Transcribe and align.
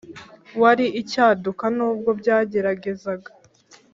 wari 0.61 0.85
icyaduka 1.01 1.65
nubwo 1.75 2.09
bwageragezaga 2.19 3.29